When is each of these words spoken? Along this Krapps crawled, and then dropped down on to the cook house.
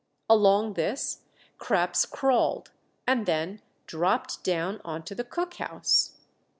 Along 0.27 0.73
this 0.73 1.19
Krapps 1.59 2.07
crawled, 2.09 2.71
and 3.05 3.27
then 3.27 3.61
dropped 3.85 4.43
down 4.43 4.81
on 4.83 5.03
to 5.03 5.13
the 5.13 5.23
cook 5.23 5.53
house. 5.57 6.17